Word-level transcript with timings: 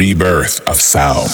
rebirth 0.00 0.66
of 0.66 0.80
sound. 0.80 1.28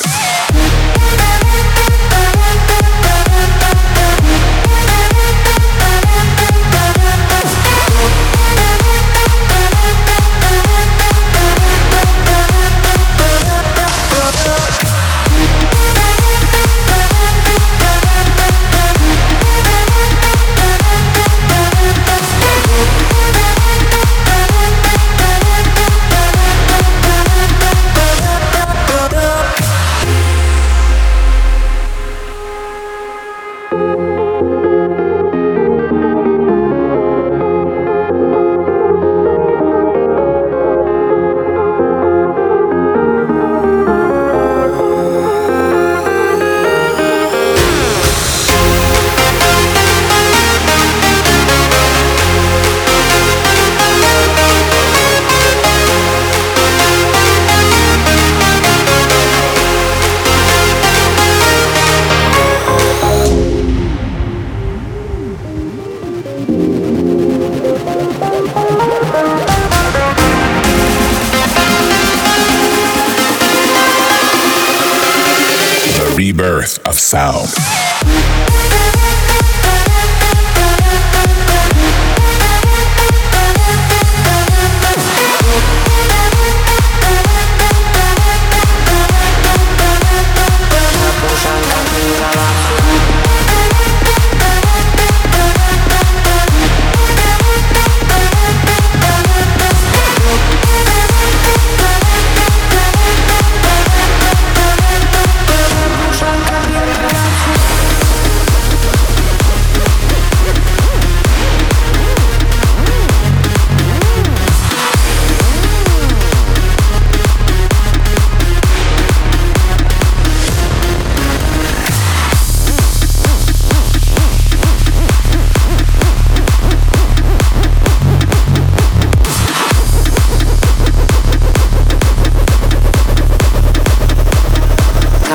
Rebirth 76.16 76.78
of 76.88 76.98
sound. 76.98 78.35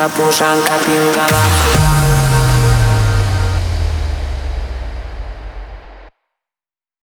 Puszanka, 0.02 0.10
puszanka, 0.18 0.76
pingala 0.86 2.01